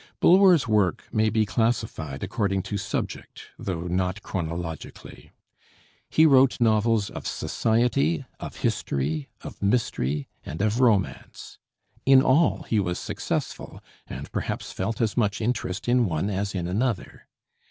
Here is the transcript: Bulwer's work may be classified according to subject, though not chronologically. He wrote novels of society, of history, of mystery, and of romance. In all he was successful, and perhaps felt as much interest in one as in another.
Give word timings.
Bulwer's 0.19 0.67
work 0.67 1.07
may 1.11 1.29
be 1.29 1.45
classified 1.45 2.23
according 2.23 2.63
to 2.63 2.75
subject, 2.75 3.49
though 3.59 3.81
not 3.81 4.23
chronologically. 4.23 5.29
He 6.09 6.25
wrote 6.25 6.59
novels 6.59 7.11
of 7.11 7.27
society, 7.27 8.25
of 8.39 8.55
history, 8.65 9.29
of 9.41 9.61
mystery, 9.61 10.27
and 10.43 10.59
of 10.59 10.79
romance. 10.79 11.59
In 12.03 12.23
all 12.23 12.63
he 12.63 12.79
was 12.79 12.97
successful, 12.97 13.79
and 14.07 14.31
perhaps 14.31 14.71
felt 14.71 15.01
as 15.01 15.15
much 15.15 15.39
interest 15.39 15.87
in 15.87 16.07
one 16.07 16.31
as 16.31 16.55
in 16.55 16.65
another. 16.67 17.27